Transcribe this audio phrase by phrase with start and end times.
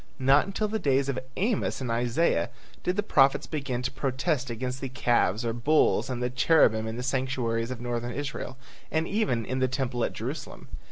[0.17, 2.49] Not until the days of Amos and Isaiah
[2.81, 6.97] did the prophets begin to protest against the calves or bulls and the cherubim in
[6.97, 8.57] the sanctuaries of Northern Israel,
[8.91, 10.69] and even in the temple at Jerusalem.